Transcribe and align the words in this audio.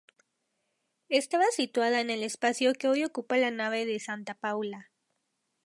Estaba 1.09 1.43
situada 1.51 2.01
en 2.01 2.09
el 2.09 2.23
espacio 2.23 2.73
que 2.73 2.87
hoy 2.87 3.03
ocupa 3.03 3.37
la 3.37 3.51
nave 3.51 3.85
de 3.85 3.99
Santa 3.99 4.33
Paula. 4.33 4.89